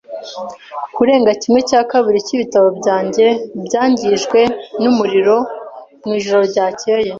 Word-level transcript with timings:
Kurenga 0.95 1.31
kimwe 1.41 1.61
cya 1.69 1.81
kabiri 1.91 2.25
cyibitabo 2.27 2.67
byanjye 2.79 3.25
byangijwe 3.65 4.39
numuriro 4.81 5.35
mwijoro 6.05 6.41
ryakeye. 6.51 7.09